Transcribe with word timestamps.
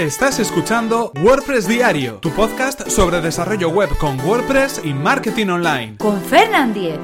Estás 0.00 0.38
escuchando 0.38 1.12
WordPress 1.22 1.68
Diario, 1.68 2.14
tu 2.22 2.30
podcast 2.30 2.88
sobre 2.88 3.20
desarrollo 3.20 3.68
web 3.68 3.90
con 3.98 4.18
WordPress 4.20 4.80
y 4.82 4.94
marketing 4.94 5.48
online. 5.48 5.98
Con 5.98 6.18
Fernand 6.22 6.72
Diez. 6.72 6.98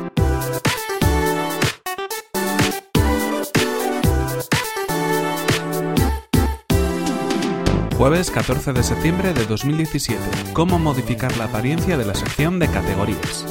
Jueves 7.98 8.30
14 8.30 8.72
de 8.72 8.82
septiembre 8.82 9.34
de 9.34 9.44
2017. 9.44 10.18
¿Cómo 10.54 10.78
modificar 10.78 11.36
la 11.36 11.44
apariencia 11.44 11.98
de 11.98 12.06
la 12.06 12.14
sección 12.14 12.58
de 12.58 12.68
categorías? 12.68 13.44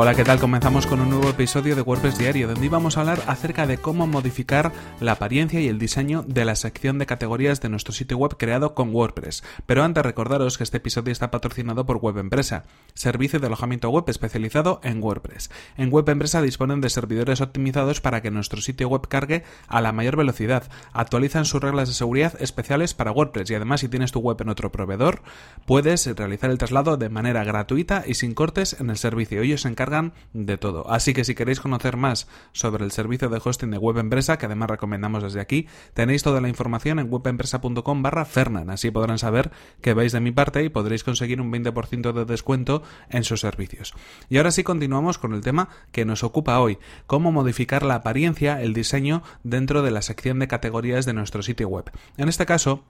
Hola, 0.00 0.14
¿qué 0.14 0.22
tal? 0.22 0.38
Comenzamos 0.38 0.86
con 0.86 1.00
un 1.00 1.10
nuevo 1.10 1.28
episodio 1.28 1.74
de 1.74 1.82
WordPress 1.82 2.18
Diario, 2.18 2.46
donde 2.46 2.64
íbamos 2.64 2.96
a 2.96 3.00
hablar 3.00 3.20
acerca 3.26 3.66
de 3.66 3.78
cómo 3.78 4.06
modificar 4.06 4.70
la 5.00 5.10
apariencia 5.10 5.60
y 5.60 5.66
el 5.66 5.80
diseño 5.80 6.24
de 6.24 6.44
la 6.44 6.54
sección 6.54 7.00
de 7.00 7.06
categorías 7.06 7.60
de 7.60 7.68
nuestro 7.68 7.92
sitio 7.92 8.16
web 8.16 8.36
creado 8.38 8.76
con 8.76 8.94
WordPress. 8.94 9.42
Pero 9.66 9.82
antes 9.82 10.04
recordaros 10.04 10.56
que 10.56 10.62
este 10.62 10.76
episodio 10.76 11.10
está 11.10 11.32
patrocinado 11.32 11.84
por 11.84 11.96
Web 11.96 12.18
Empresa, 12.18 12.62
servicio 12.94 13.40
de 13.40 13.48
alojamiento 13.48 13.90
web 13.90 14.04
especializado 14.06 14.80
en 14.84 15.02
WordPress. 15.02 15.50
En 15.76 15.90
Web 15.90 16.08
Empresa 16.10 16.42
disponen 16.42 16.80
de 16.80 16.90
servidores 16.90 17.40
optimizados 17.40 18.00
para 18.00 18.22
que 18.22 18.30
nuestro 18.30 18.60
sitio 18.60 18.88
web 18.88 19.08
cargue 19.08 19.42
a 19.66 19.80
la 19.80 19.90
mayor 19.90 20.14
velocidad, 20.14 20.62
actualizan 20.92 21.44
sus 21.44 21.60
reglas 21.60 21.88
de 21.88 21.94
seguridad 21.94 22.40
especiales 22.40 22.94
para 22.94 23.10
WordPress 23.10 23.50
y 23.50 23.56
además 23.56 23.80
si 23.80 23.88
tienes 23.88 24.12
tu 24.12 24.20
web 24.20 24.40
en 24.42 24.48
otro 24.48 24.70
proveedor, 24.70 25.22
puedes 25.66 26.06
realizar 26.14 26.50
el 26.50 26.58
traslado 26.58 26.96
de 26.98 27.08
manera 27.08 27.42
gratuita 27.42 28.04
y 28.06 28.14
sin 28.14 28.34
cortes 28.34 28.76
en 28.78 28.90
el 28.90 28.96
servicio. 28.96 29.42
Ellos 29.42 29.62
se 29.62 29.68
encargan 29.68 29.87
de 30.32 30.58
todo. 30.58 30.90
Así 30.90 31.14
que 31.14 31.24
si 31.24 31.34
queréis 31.34 31.60
conocer 31.60 31.96
más 31.96 32.28
sobre 32.52 32.84
el 32.84 32.92
servicio 32.92 33.28
de 33.28 33.40
hosting 33.42 33.70
de 33.70 33.78
Web 33.78 33.98
Empresa, 33.98 34.38
que 34.38 34.46
además 34.46 34.70
recomendamos 34.70 35.22
desde 35.22 35.40
aquí, 35.40 35.66
tenéis 35.94 36.22
toda 36.22 36.40
la 36.40 36.48
información 36.48 36.98
en 36.98 37.12
webempresa.com 37.12 38.02
barra 38.02 38.24
Fernan. 38.24 38.70
Así 38.70 38.90
podrán 38.90 39.18
saber 39.18 39.50
que 39.80 39.94
vais 39.94 40.12
de 40.12 40.20
mi 40.20 40.32
parte 40.32 40.64
y 40.64 40.68
podréis 40.68 41.04
conseguir 41.04 41.40
un 41.40 41.52
20% 41.52 42.12
de 42.12 42.24
descuento 42.24 42.82
en 43.10 43.24
sus 43.24 43.40
servicios. 43.40 43.94
Y 44.28 44.36
ahora 44.36 44.50
sí 44.50 44.62
continuamos 44.62 45.18
con 45.18 45.34
el 45.34 45.40
tema 45.40 45.68
que 45.92 46.04
nos 46.04 46.24
ocupa 46.24 46.60
hoy, 46.60 46.78
cómo 47.06 47.32
modificar 47.32 47.82
la 47.82 47.96
apariencia, 47.96 48.62
el 48.62 48.74
diseño 48.74 49.22
dentro 49.42 49.82
de 49.82 49.90
la 49.90 50.02
sección 50.02 50.38
de 50.38 50.48
categorías 50.48 51.06
de 51.06 51.14
nuestro 51.14 51.42
sitio 51.42 51.68
web. 51.68 51.90
En 52.16 52.28
este 52.28 52.46
caso, 52.46 52.84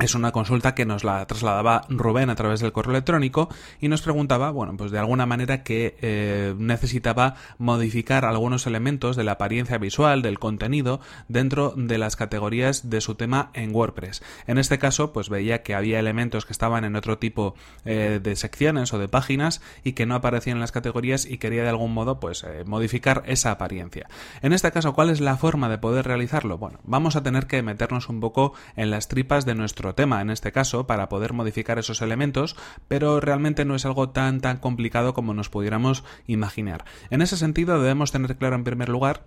es 0.00 0.14
una 0.14 0.32
consulta 0.32 0.74
que 0.74 0.86
nos 0.86 1.04
la 1.04 1.24
trasladaba 1.26 1.82
Rubén 1.88 2.30
a 2.30 2.34
través 2.34 2.60
del 2.60 2.72
correo 2.72 2.92
electrónico 2.92 3.48
y 3.78 3.88
nos 3.88 4.00
preguntaba, 4.00 4.50
bueno, 4.50 4.74
pues 4.76 4.90
de 4.90 4.98
alguna 4.98 5.26
manera 5.26 5.62
que 5.62 5.96
eh, 6.00 6.54
necesitaba 6.56 7.34
modificar 7.58 8.24
algunos 8.24 8.66
elementos 8.66 9.16
de 9.16 9.24
la 9.24 9.32
apariencia 9.32 9.76
visual, 9.76 10.22
del 10.22 10.38
contenido, 10.38 11.00
dentro 11.28 11.74
de 11.76 11.98
las 11.98 12.16
categorías 12.16 12.88
de 12.88 13.02
su 13.02 13.16
tema 13.16 13.50
en 13.52 13.74
WordPress. 13.74 14.22
En 14.46 14.56
este 14.56 14.78
caso, 14.78 15.12
pues 15.12 15.28
veía 15.28 15.62
que 15.62 15.74
había 15.74 15.98
elementos 15.98 16.46
que 16.46 16.52
estaban 16.52 16.84
en 16.84 16.96
otro 16.96 17.18
tipo 17.18 17.54
eh, 17.84 18.18
de 18.22 18.34
secciones 18.34 18.94
o 18.94 18.98
de 18.98 19.08
páginas 19.08 19.60
y 19.84 19.92
que 19.92 20.06
no 20.06 20.14
aparecían 20.14 20.56
en 20.56 20.62
las 20.62 20.72
categorías 20.72 21.26
y 21.26 21.36
quería 21.36 21.64
de 21.64 21.68
algún 21.68 21.92
modo, 21.92 22.18
pues, 22.18 22.44
eh, 22.44 22.64
modificar 22.64 23.22
esa 23.26 23.50
apariencia. 23.50 24.08
En 24.40 24.54
este 24.54 24.72
caso, 24.72 24.94
¿cuál 24.94 25.10
es 25.10 25.20
la 25.20 25.36
forma 25.36 25.68
de 25.68 25.78
poder 25.78 26.06
realizarlo? 26.06 26.56
Bueno, 26.56 26.80
vamos 26.84 27.14
a 27.14 27.22
tener 27.22 27.46
que 27.46 27.62
meternos 27.62 28.08
un 28.08 28.20
poco 28.20 28.54
en 28.74 28.90
las 28.90 29.08
tripas 29.08 29.44
de 29.44 29.54
nuestro 29.54 29.81
tema 29.94 30.20
en 30.20 30.30
este 30.30 30.52
caso 30.52 30.86
para 30.86 31.08
poder 31.08 31.32
modificar 31.32 31.78
esos 31.78 32.00
elementos, 32.00 32.56
pero 32.88 33.20
realmente 33.20 33.64
no 33.64 33.74
es 33.74 33.84
algo 33.84 34.10
tan 34.10 34.40
tan 34.40 34.58
complicado 34.58 35.14
como 35.14 35.34
nos 35.34 35.48
pudiéramos 35.48 36.04
imaginar. 36.26 36.84
En 37.10 37.22
ese 37.22 37.36
sentido 37.36 37.80
debemos 37.80 38.12
tener 38.12 38.36
claro 38.36 38.56
en 38.56 38.64
primer 38.64 38.88
lugar 38.88 39.24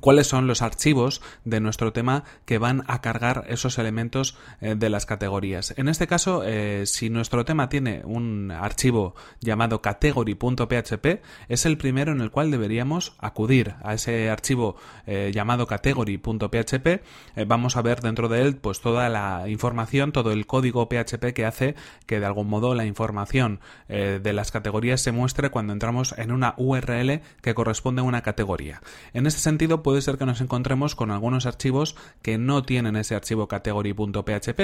cuáles 0.00 0.26
son 0.26 0.46
los 0.46 0.62
archivos 0.62 1.20
de 1.44 1.60
nuestro 1.60 1.92
tema 1.92 2.24
que 2.44 2.58
van 2.58 2.84
a 2.86 3.00
cargar 3.00 3.44
esos 3.48 3.78
elementos 3.78 4.36
eh, 4.60 4.74
de 4.76 4.88
las 4.88 5.06
categorías. 5.06 5.74
En 5.76 5.88
este 5.88 6.06
caso, 6.06 6.42
eh, 6.44 6.84
si 6.86 7.10
nuestro 7.10 7.44
tema 7.44 7.68
tiene 7.68 8.02
un 8.04 8.50
archivo 8.50 9.14
llamado 9.40 9.82
category.php, 9.82 11.22
es 11.48 11.66
el 11.66 11.78
primero 11.78 12.12
en 12.12 12.20
el 12.20 12.30
cual 12.30 12.50
deberíamos 12.50 13.14
acudir 13.18 13.74
a 13.82 13.94
ese 13.94 14.30
archivo 14.30 14.76
eh, 15.06 15.30
llamado 15.34 15.66
category.php. 15.66 17.02
vamos 17.46 17.76
a 17.76 17.82
ver 17.82 18.00
dentro 18.00 18.28
de 18.28 18.42
él 18.42 18.56
pues 18.56 18.80
toda 18.80 19.08
la 19.08 19.48
información, 19.48 20.12
todo 20.12 20.32
el 20.32 20.46
código 20.46 20.88
PHP 20.88 21.32
que 21.34 21.44
hace 21.44 21.74
que 22.06 22.20
de 22.20 22.26
algún 22.26 22.48
modo 22.48 22.74
la 22.74 22.84
información 22.84 23.60
de 23.88 24.32
las 24.32 24.50
categorías 24.50 25.00
se 25.00 25.12
muestre 25.12 25.50
cuando 25.50 25.72
entramos 25.72 26.14
en 26.16 26.32
una 26.32 26.54
URL 26.56 27.20
que 27.40 27.54
corresponde 27.54 28.00
a 28.00 28.04
una 28.04 28.22
categoría. 28.22 28.80
En 29.12 29.26
este 29.26 29.40
sentido, 29.40 29.81
puede 29.82 30.02
ser 30.02 30.18
que 30.18 30.26
nos 30.26 30.40
encontremos 30.40 30.94
con 30.94 31.10
algunos 31.10 31.46
archivos 31.46 31.96
que 32.22 32.38
no 32.38 32.62
tienen 32.62 32.96
ese 32.96 33.14
archivo 33.14 33.48
category.php. 33.48 34.60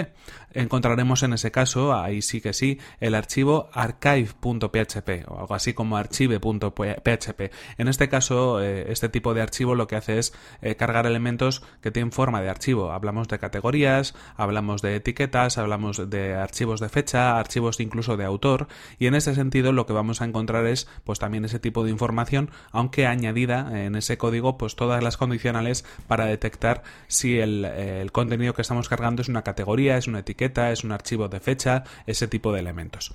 Encontraremos 0.53 1.23
en 1.23 1.33
ese 1.33 1.51
caso, 1.51 1.95
ahí 1.95 2.23
sí 2.23 2.41
que 2.41 2.53
sí, 2.53 2.79
el 3.01 3.15
archivo 3.15 3.71
archive.php 3.73 5.29
o 5.29 5.41
algo 5.41 5.55
así 5.55 5.75
como 5.75 5.97
archive.php. 5.97 7.51
En 7.79 7.89
este 7.89 8.09
caso, 8.09 8.63
eh, 8.63 8.91
este 8.91 9.09
tipo 9.09 9.35
de 9.35 9.43
archivo 9.43 9.75
lo 9.75 9.87
que 9.87 9.97
hace 9.97 10.19
es 10.19 10.33
eh, 10.63 10.77
cargar 10.77 11.07
elementos 11.07 11.63
que 11.81 11.91
tienen 11.91 12.13
forma 12.13 12.41
de 12.41 12.51
archivo. 12.51 12.93
Hablamos 12.93 13.29
de 13.29 13.39
categorías, 13.39 14.15
hablamos 14.37 14.83
de 14.83 14.97
etiquetas, 14.97 15.59
hablamos 15.59 16.11
de 16.11 16.35
archivos 16.35 16.81
de 16.81 16.89
fecha, 16.89 17.39
archivos 17.39 17.81
incluso 17.81 18.17
de 18.17 18.25
autor 18.25 18.69
y 18.99 19.07
en 19.07 19.15
ese 19.15 19.35
sentido 19.35 19.73
lo 19.73 19.87
que 19.87 19.93
vamos 19.93 20.21
a 20.21 20.25
encontrar 20.25 20.67
es 20.67 20.89
pues 21.05 21.19
también 21.19 21.45
ese 21.45 21.59
tipo 21.59 21.85
de 21.85 21.91
información, 21.91 22.51
aunque 22.71 23.07
añadida 23.07 23.85
en 23.85 23.95
ese 23.95 24.19
código 24.19 24.59
pues 24.59 24.77
todas 24.77 25.03
las 25.03 25.08
condicionales 25.17 25.85
para 26.07 26.27
detectar 26.27 26.83
si 27.07 27.39
el, 27.39 28.11
contenido 28.13 28.55
que 28.55 28.63
estamos 28.63 28.89
cargando 28.89 29.23
es 29.23 29.29
una 29.29 29.43
categoría, 29.43 29.97
es 29.97 30.07
una 30.07 30.21
etiqueta, 30.21 30.73
es 30.73 30.85
un 30.85 30.93
archivo 30.93 31.29
de 31.29 31.41
fecha, 31.41 31.85
ese 32.07 32.29
tipo 32.29 32.53
de 32.53 32.61
elementos. 32.61 33.15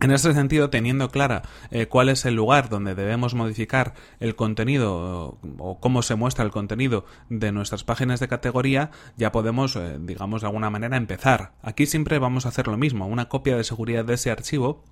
En 0.00 0.10
este 0.10 0.34
sentido, 0.34 0.70
teniendo 0.70 1.08
clara 1.08 1.42
eh, 1.70 1.86
cuál 1.86 2.08
es 2.08 2.26
el 2.26 2.34
lugar 2.34 2.68
donde 2.68 2.94
debemos 2.94 3.34
modificar 3.34 3.94
el 4.20 4.34
contenido 4.34 5.38
o, 5.58 5.78
cómo 5.80 6.02
se 6.02 6.16
muestra 6.16 6.44
el 6.44 6.50
contenido 6.50 7.06
de 7.30 7.52
nuestras 7.52 7.84
páginas 7.84 8.20
de 8.20 8.28
categoría, 8.28 8.90
ya 9.16 9.32
podemos, 9.32 9.76
eh, 9.76 9.96
digamos, 10.00 10.42
de 10.42 10.48
alguna 10.48 10.68
manera 10.68 10.96
empezar. 10.96 11.52
Aquí 11.62 11.86
siempre 11.86 12.18
vamos 12.18 12.44
a 12.44 12.50
hacer 12.50 12.66
lo 12.66 12.76
mismo, 12.76 13.06
una 13.06 13.28
copia 13.28 13.56
de 13.56 13.64
seguridad 13.64 14.04
de 14.04 14.14
ese 14.14 14.30
archivo 14.30 14.82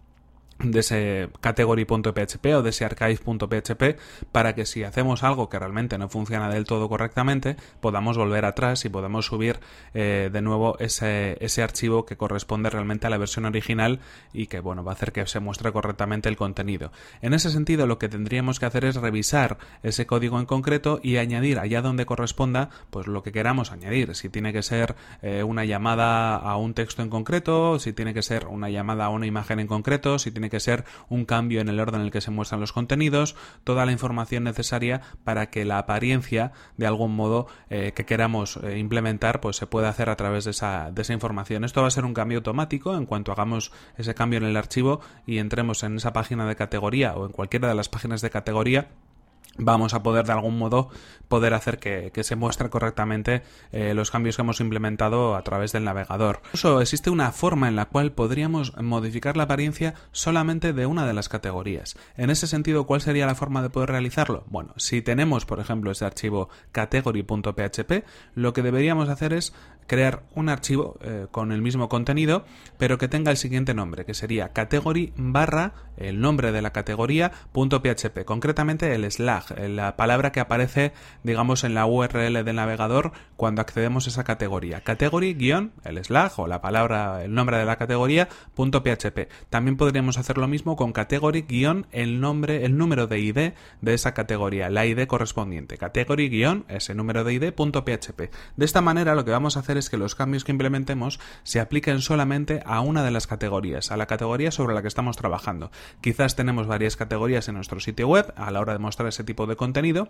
de 0.59 0.81
ese 0.81 1.29
category.php 1.41 2.47
o 2.55 2.63
de 2.63 2.71
ese 2.71 2.85
archive.php 2.85 3.99
para 4.31 4.55
que 4.55 4.67
si 4.67 4.85
hacemos 4.85 5.23
algo 5.23 5.49
que 5.49 5.59
realmente 5.59 5.99
no 5.99 6.09
funciona 6.09 6.49
del 6.49 6.65
todo 6.65 6.89
correctamente 6.89 7.57
podamos 7.81 8.17
volver 8.17 8.45
atrás 8.45 8.85
y 8.85 8.89
podamos 8.89 9.27
subir 9.27 9.61
eh, 9.95 10.31
de 10.33 10.43
nuevo 10.43 10.79
ese, 10.79 11.37
ese, 11.41 11.63
archivo 11.63 12.07
que 12.07 12.17
corresponde 12.17 12.71
realmente 12.71 13.07
a 13.07 13.11
la 13.11 13.19
versión 13.19 13.45
original 13.45 14.01
y 14.33 14.47
que 14.47 14.61
bueno 14.61 14.85
va 14.85 14.93
a 14.93 14.95
hacer 14.95 15.13
que 15.13 15.27
se 15.27 15.41
muestre 15.41 15.73
correctamente 15.73 16.29
el 16.29 16.37
contenido. 16.37 16.93
En 17.21 17.35
ese 17.35 17.51
sentido 17.51 17.87
lo 17.87 17.99
que 17.99 18.09
tendríamos 18.09 18.61
que 18.61 18.67
hacer 18.67 18.85
es 18.85 18.97
revisar 18.97 19.59
ese 19.83 20.07
código 20.07 20.39
en 20.39 20.47
concreto 20.47 21.01
y 21.03 21.17
añadir 21.17 21.59
allá 21.59 21.83
donde 21.83 22.07
corresponda 22.07 22.71
pues 22.91 23.07
lo 23.07 23.23
que 23.23 23.33
queramos 23.33 23.73
añadir. 23.73 24.15
Si 24.15 24.29
tiene 24.29 24.53
que 24.53 24.63
ser 24.63 24.95
eh, 25.23 25.43
una 25.43 25.65
llamada 25.65 26.37
a 26.37 26.57
un 26.57 26.75
texto 26.75 27.03
en 27.03 27.11
concreto 27.11 27.79
si 27.79 27.93
tiene 27.93 28.15
que 28.15 28.23
ser 28.23 28.47
una 28.47 28.71
llamada 28.71 29.07
a 29.07 29.09
una 29.09 29.27
imagen 29.27 29.61
en 29.61 29.67
concreto 29.67 30.19
si 30.19 30.31
tiene 30.31 30.42
que 30.51 30.61
ser 30.61 30.85
un 31.09 31.25
cambio 31.25 31.61
en 31.61 31.69
el 31.69 31.81
orden 31.81 32.01
en 32.01 32.07
el 32.07 32.13
que 32.13 32.21
se 32.21 32.31
muestran 32.31 32.61
los 32.61 32.73
contenidos, 32.73 33.37
toda 33.65 33.87
la 33.87 33.93
información 33.93 34.45
necesaria 34.45 35.01
para 35.25 35.51
que 35.51 35.65
la 35.65 35.79
apariencia, 35.79 36.53
de 36.77 36.87
algún 36.87 37.15
modo, 37.15 37.47
eh, 37.71 37.93
que 37.95 38.07
queramos 38.07 38.59
eh, 38.63 38.79
implementar, 38.79 39.41
pues 39.41 39.57
se 39.57 39.67
pueda 39.67 39.89
hacer 39.89 40.11
a 40.11 40.17
través 40.17 40.45
de 40.45 40.53
esa, 40.53 40.91
de 40.93 41.03
esa 41.03 41.13
información. 41.13 41.65
Esto 41.65 41.83
va 41.83 41.89
a 41.89 41.91
ser 41.91 42.05
un 42.05 42.15
cambio 42.15 42.39
automático 42.39 42.97
en 42.97 43.07
cuanto 43.07 43.33
hagamos 43.33 43.73
ese 43.97 44.15
cambio 44.15 44.39
en 44.39 44.45
el 44.45 44.57
archivo 44.57 45.01
y 45.27 45.39
entremos 45.39 45.83
en 45.83 45.97
esa 45.97 46.13
página 46.13 46.47
de 46.47 46.57
categoría 46.57 47.15
o 47.15 47.27
en 47.27 47.33
cualquiera 47.33 47.69
de 47.69 47.75
las 47.75 47.89
páginas 47.89 48.21
de 48.21 48.31
categoría 48.31 48.89
vamos 49.59 49.95
a 49.95 50.03
poder 50.03 50.27
de 50.27 50.33
algún 50.33 50.59
modo 50.59 50.89
poder 51.29 51.55
hacer 51.55 51.79
que, 51.79 52.11
se 52.23 52.37
muestre 52.37 52.69
correctamente 52.69 53.43
eh, 53.73 53.95
los 53.95 54.11
cambios 54.11 54.37
que 54.37 54.43
hemos 54.43 54.61
implementado 54.61 55.35
a 55.35 55.43
través 55.43 55.73
del 55.73 55.85
navegador. 55.85 56.41
Incluso 56.45 56.81
existe 56.81 57.11
una 57.11 57.33
forma 57.33 57.69
en 57.69 57.77
la 57.77 57.87
cual 57.87 58.13
podríamos 58.13 58.77
modificar 58.77 59.37
la 59.37 59.45
apariencia 59.45 59.95
solamente 60.13 60.73
de 60.73 60.87
una 60.87 61.07
de 61.07 61.15
las 61.15 61.29
categorías. 61.29 61.97
En 62.17 62.31
ese 62.31 62.47
sentido, 62.47 62.87
¿cuál 62.87 63.01
sería 63.01 63.27
la 63.27 63.35
forma 63.35 63.63
de 63.63 63.71
poder 63.71 63.91
realizarlo? 63.91 64.45
Bueno, 64.49 64.75
si 64.77 65.01
tenemos, 65.01 65.47
por 65.47 65.59
ejemplo, 65.59 65.91
ese 65.91 66.05
archivo 66.05 66.49
category.php, 66.73 68.05
lo 68.35 68.53
que 68.53 68.63
deberíamos 68.63 69.09
hacer 69.09 69.33
es 69.33 69.55
crear 69.87 70.23
un 70.35 70.49
archivo 70.49 70.97
eh, 71.03 71.27
con 71.31 71.53
el 71.53 71.63
mismo 71.63 71.89
contenido, 71.89 72.45
pero 72.79 72.99
que 72.99 73.09
tenga 73.09 73.31
el 73.31 73.37
siguiente 73.37 73.75
nombre, 73.75 74.05
que 74.05 74.15
sería 74.15 74.53
category 74.53 75.13
barra 75.17 75.75
el 75.97 76.21
nombre 76.21 76.53
de 76.53 76.63
la 76.63 76.73
categoría 76.73 77.33
.php, 77.53 78.25
concretamente 78.25 78.95
el 78.95 79.11
slash, 79.11 79.53
eh, 79.57 79.69
la 79.69 79.97
palabra 79.97 80.33
que 80.33 80.41
aparece, 80.41 80.93
digamos, 81.23 81.65
en 81.65 81.75
la 81.75 81.87
URL 81.87 82.45
del 82.45 82.57
navegador 82.57 83.13
cuando 83.37 83.61
accedemos 83.61 84.07
a 84.07 84.11
esa 84.11 84.25
categoría. 84.25 84.83
Category 84.83 85.35
guion, 85.35 85.73
el 85.85 86.03
slash 86.03 86.33
o 86.37 86.47
la 86.47 86.61
palabra, 86.61 87.25
el 87.25 87.35
nombre 87.35 87.59
de 87.59 87.65
la 87.65 87.77
categoría 87.77 88.29
.php. 88.55 89.29
También 89.51 89.77
podríamos 89.77 90.19
hacer 90.19 90.39
lo 90.39 90.49
mismo 90.49 90.77
con 90.77 90.93
category 90.93 91.43
guion 91.43 91.87
el 91.93 92.21
nombre, 92.21 92.65
el 92.65 92.77
número 92.77 93.07
de 93.07 93.21
ID 93.21 93.53
de 93.81 93.95
esa 93.95 94.15
categoría, 94.15 94.71
la 94.71 94.87
ID 94.87 95.07
correspondiente. 95.07 95.79
Category 95.79 96.29
guion 96.29 96.65
ese 96.69 96.95
número 96.95 97.25
de 97.25 97.35
ID 97.35 97.53
.php. 97.53 98.31
De 98.57 98.65
esta 98.65 98.81
manera 98.81 99.15
lo 99.15 99.25
que 99.25 99.31
vamos 99.31 99.57
a 99.57 99.61
hacer 99.61 99.77
que 99.91 99.97
los 99.97 100.15
cambios 100.15 100.45
que 100.45 100.53
implementemos 100.53 101.21
se 101.43 101.61
apliquen 101.61 102.01
solamente 102.01 102.63
a 102.67 102.81
una 102.81 103.03
de 103.03 103.11
las 103.11 103.27
categorías, 103.27 103.91
a 103.91 103.97
la 103.97 104.07
categoría 104.07 104.51
sobre 104.51 104.75
la 104.75 104.83
que 104.83 104.89
estamos 104.89 105.17
trabajando. 105.17 105.71
Quizás 106.01 106.37
tenemos 106.37 106.67
varias 106.67 106.97
categorías 106.97 107.49
en 107.49 107.55
nuestro 107.55 107.81
sitio 107.81 108.09
web 108.09 108.33
a 108.37 108.51
la 108.51 108.61
hora 108.61 108.73
de 108.73 108.79
mostrar 108.79 109.09
ese 109.09 109.25
tipo 109.25 109.47
de 109.47 109.57
contenido 109.57 110.09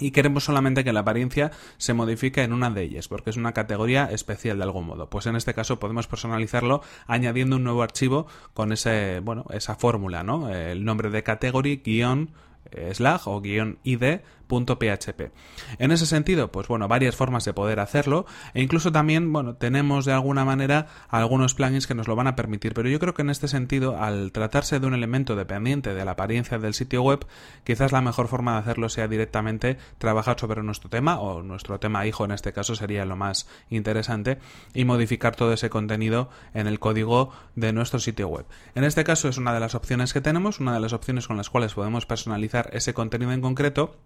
y 0.00 0.12
queremos 0.12 0.44
solamente 0.44 0.84
que 0.84 0.92
la 0.92 1.00
apariencia 1.00 1.50
se 1.76 1.94
modifique 1.94 2.42
en 2.42 2.52
una 2.52 2.70
de 2.70 2.82
ellas, 2.82 3.08
porque 3.08 3.30
es 3.30 3.36
una 3.36 3.52
categoría 3.52 4.04
especial 4.06 4.58
de 4.58 4.64
algún 4.64 4.86
modo. 4.86 5.10
Pues 5.10 5.26
en 5.26 5.36
este 5.36 5.54
caso 5.54 5.80
podemos 5.80 6.06
personalizarlo 6.06 6.82
añadiendo 7.06 7.56
un 7.56 7.64
nuevo 7.64 7.82
archivo 7.82 8.26
con 8.54 8.72
ese, 8.72 9.20
bueno, 9.20 9.44
esa 9.50 9.74
fórmula, 9.74 10.22
¿no? 10.22 10.50
El 10.50 10.84
nombre 10.84 11.10
de 11.10 11.22
category 11.22 11.82
guion 11.84 12.30
slash 12.92 13.22
o 13.24 13.40
guion 13.40 13.78
id 13.82 14.20
.php. 14.48 15.32
En 15.78 15.92
ese 15.92 16.06
sentido, 16.06 16.50
pues 16.50 16.68
bueno, 16.68 16.88
varias 16.88 17.16
formas 17.16 17.44
de 17.44 17.52
poder 17.52 17.80
hacerlo 17.80 18.26
e 18.54 18.62
incluso 18.62 18.92
también, 18.92 19.32
bueno, 19.32 19.54
tenemos 19.54 20.04
de 20.04 20.12
alguna 20.12 20.44
manera 20.44 20.86
algunos 21.08 21.54
plugins 21.54 21.86
que 21.86 21.94
nos 21.94 22.08
lo 22.08 22.16
van 22.16 22.26
a 22.26 22.36
permitir, 22.36 22.74
pero 22.74 22.88
yo 22.88 22.98
creo 22.98 23.14
que 23.14 23.22
en 23.22 23.30
este 23.30 23.48
sentido, 23.48 23.98
al 23.98 24.32
tratarse 24.32 24.80
de 24.80 24.86
un 24.86 24.94
elemento 24.94 25.36
dependiente 25.36 25.94
de 25.94 26.04
la 26.04 26.12
apariencia 26.12 26.58
del 26.58 26.74
sitio 26.74 27.02
web, 27.02 27.26
quizás 27.64 27.92
la 27.92 28.00
mejor 28.00 28.28
forma 28.28 28.52
de 28.54 28.58
hacerlo 28.58 28.88
sea 28.88 29.08
directamente 29.08 29.78
trabajar 29.98 30.38
sobre 30.38 30.62
nuestro 30.62 30.90
tema 30.90 31.20
o 31.20 31.42
nuestro 31.42 31.78
tema 31.78 32.06
hijo 32.06 32.24
en 32.24 32.32
este 32.32 32.52
caso 32.52 32.74
sería 32.74 33.04
lo 33.04 33.16
más 33.16 33.48
interesante 33.70 34.38
y 34.74 34.84
modificar 34.84 35.36
todo 35.36 35.52
ese 35.52 35.70
contenido 35.70 36.30
en 36.54 36.66
el 36.66 36.78
código 36.78 37.32
de 37.54 37.72
nuestro 37.72 37.98
sitio 37.98 38.28
web. 38.28 38.46
En 38.74 38.84
este 38.84 39.04
caso 39.04 39.28
es 39.28 39.38
una 39.38 39.52
de 39.52 39.60
las 39.60 39.74
opciones 39.74 40.12
que 40.12 40.20
tenemos, 40.20 40.60
una 40.60 40.74
de 40.74 40.80
las 40.80 40.92
opciones 40.92 41.26
con 41.26 41.36
las 41.36 41.50
cuales 41.50 41.74
podemos 41.74 42.06
personalizar 42.06 42.70
ese 42.72 42.94
contenido 42.94 43.32
en 43.32 43.40
concreto 43.40 43.96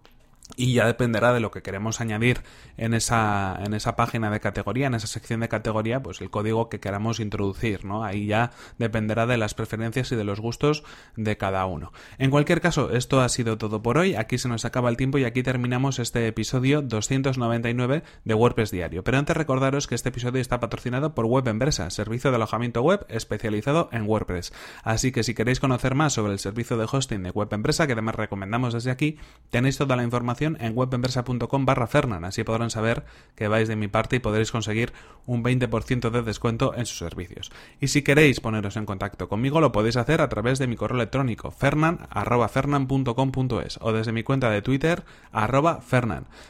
y 0.55 0.73
ya 0.73 0.85
dependerá 0.85 1.33
de 1.33 1.39
lo 1.39 1.51
que 1.51 1.61
queremos 1.61 2.01
añadir 2.01 2.41
en 2.77 2.93
esa, 2.93 3.59
en 3.65 3.73
esa 3.73 3.95
página 3.95 4.29
de 4.29 4.39
categoría, 4.39 4.87
en 4.87 4.95
esa 4.95 5.07
sección 5.07 5.39
de 5.39 5.49
categoría, 5.49 6.01
pues 6.01 6.21
el 6.21 6.29
código 6.29 6.69
que 6.69 6.79
queramos 6.79 7.19
introducir, 7.19 7.85
¿no? 7.85 8.03
Ahí 8.03 8.27
ya 8.27 8.51
dependerá 8.77 9.25
de 9.25 9.37
las 9.37 9.53
preferencias 9.53 10.11
y 10.11 10.15
de 10.15 10.23
los 10.23 10.39
gustos 10.39 10.83
de 11.15 11.37
cada 11.37 11.65
uno. 11.65 11.91
En 12.17 12.29
cualquier 12.29 12.61
caso, 12.61 12.91
esto 12.91 13.21
ha 13.21 13.29
sido 13.29 13.57
todo 13.57 13.81
por 13.81 13.97
hoy, 13.97 14.15
aquí 14.15 14.37
se 14.37 14.47
nos 14.47 14.65
acaba 14.65 14.89
el 14.89 14.97
tiempo 14.97 15.17
y 15.17 15.25
aquí 15.25 15.43
terminamos 15.43 15.99
este 15.99 16.27
episodio 16.27 16.81
299 16.81 18.03
de 18.23 18.33
WordPress 18.33 18.71
Diario. 18.71 19.03
Pero 19.03 19.17
antes 19.17 19.35
recordaros 19.35 19.87
que 19.87 19.95
este 19.95 20.09
episodio 20.09 20.41
está 20.41 20.59
patrocinado 20.59 21.15
por 21.15 21.25
Web 21.25 21.47
Empresa, 21.47 21.89
servicio 21.89 22.29
de 22.29 22.35
alojamiento 22.35 22.81
web 22.81 23.05
especializado 23.09 23.89
en 23.91 24.03
WordPress. 24.07 24.53
Así 24.83 25.11
que 25.11 25.23
si 25.23 25.33
queréis 25.33 25.59
conocer 25.59 25.95
más 25.95 26.13
sobre 26.13 26.33
el 26.33 26.39
servicio 26.39 26.77
de 26.77 26.87
hosting 26.91 27.23
de 27.23 27.31
Web 27.31 27.49
Empresa, 27.51 27.87
que 27.87 27.93
además 27.93 28.15
recomendamos 28.15 28.73
desde 28.73 28.91
aquí, 28.91 29.17
tenéis 29.49 29.77
toda 29.77 29.95
la 29.95 30.03
información 30.03 30.42
en 30.45 30.73
webempresa.com 30.75 31.65
barra 31.65 31.87
Fernan. 31.87 32.25
Así 32.25 32.43
podrán 32.43 32.69
saber 32.69 33.03
que 33.35 33.47
vais 33.47 33.67
de 33.67 33.75
mi 33.75 33.87
parte 33.87 34.17
y 34.17 34.19
podréis 34.19 34.51
conseguir 34.51 34.93
un 35.25 35.43
20% 35.43 36.09
de 36.09 36.21
descuento 36.21 36.73
en 36.75 36.85
sus 36.85 36.97
servicios. 36.97 37.51
Y 37.79 37.87
si 37.87 38.01
queréis 38.01 38.39
poneros 38.39 38.77
en 38.77 38.85
contacto 38.85 39.29
conmigo, 39.29 39.61
lo 39.61 39.71
podéis 39.71 39.97
hacer 39.97 40.21
a 40.21 40.29
través 40.29 40.59
de 40.59 40.67
mi 40.67 40.75
correo 40.75 40.97
electrónico 40.97 41.51
fernan.fernan.com.es 41.51 43.79
o 43.81 43.93
desde 43.93 44.11
mi 44.11 44.23
cuenta 44.23 44.49
de 44.49 44.61
Twitter 44.61 45.03
arroba. 45.31 45.81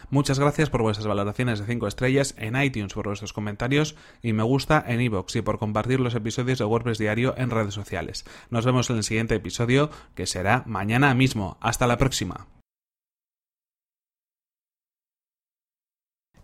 Muchas 0.09 0.39
gracias 0.39 0.69
por 0.69 0.81
vuestras 0.81 1.07
valoraciones 1.07 1.59
de 1.59 1.65
5 1.65 1.87
estrellas 1.87 2.35
en 2.37 2.61
iTunes, 2.61 2.93
por 2.93 3.07
vuestros 3.07 3.33
comentarios 3.33 3.95
y 4.21 4.33
me 4.33 4.43
gusta 4.43 4.83
en 4.87 5.01
iVoox 5.01 5.35
y 5.35 5.41
por 5.41 5.59
compartir 5.59 5.99
los 5.99 6.15
episodios 6.15 6.59
de 6.59 6.65
WordPress 6.65 6.97
Diario 6.97 7.33
en 7.37 7.49
redes 7.49 7.73
sociales. 7.73 8.25
Nos 8.49 8.65
vemos 8.65 8.89
en 8.89 8.97
el 8.97 9.03
siguiente 9.03 9.35
episodio 9.35 9.89
que 10.15 10.25
será 10.25 10.63
mañana 10.65 11.13
mismo. 11.13 11.57
Hasta 11.61 11.87
la 11.87 11.97
próxima. 11.97 12.47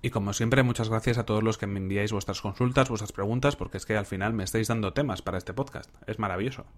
Y 0.01 0.11
como 0.11 0.33
siempre, 0.33 0.63
muchas 0.63 0.89
gracias 0.89 1.17
a 1.17 1.25
todos 1.25 1.43
los 1.43 1.57
que 1.57 1.67
me 1.67 1.79
enviáis 1.79 2.13
vuestras 2.13 2.41
consultas, 2.41 2.87
vuestras 2.87 3.11
preguntas, 3.11 3.57
porque 3.57 3.77
es 3.77 3.85
que 3.85 3.97
al 3.97 4.05
final 4.05 4.33
me 4.33 4.45
estáis 4.45 4.69
dando 4.69 4.93
temas 4.93 5.21
para 5.21 5.37
este 5.37 5.53
podcast. 5.53 5.89
Es 6.07 6.19
maravilloso. 6.19 6.65